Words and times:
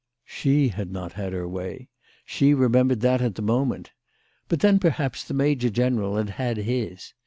She 0.25 0.69
had 0.69 0.91
not 0.91 1.13
had 1.13 1.31
her 1.31 1.47
way. 1.47 1.89
She 2.25 2.55
remembered 2.55 3.01
that 3.01 3.21
at 3.21 3.35
the 3.35 3.43
moment. 3.43 3.91
But 4.47 4.61
then, 4.61 4.79
perhaps, 4.79 5.23
the 5.23 5.35
major 5.35 5.69
general 5.69 6.17
had 6.17 6.29
had 6.41 6.57
his. 6.57 7.13